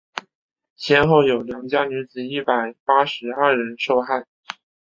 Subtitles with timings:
[0.75, 4.25] 先后有良家女子一百八十二人受害。